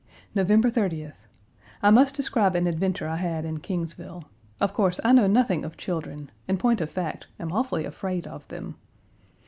[0.33, 1.27] November 30th.
[1.83, 4.23] I must describe an adventure I had in Kingsville.
[4.59, 8.47] Of course, I know nothing of children: in point of fact, am awfully afraid of
[8.47, 8.77] them.